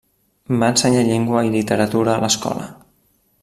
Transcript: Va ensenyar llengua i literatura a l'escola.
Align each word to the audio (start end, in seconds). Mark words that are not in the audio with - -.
Va 0.63 0.69
ensenyar 0.73 1.03
llengua 1.09 1.43
i 1.49 1.53
literatura 1.57 2.15
a 2.17 2.25
l'escola. 2.25 2.67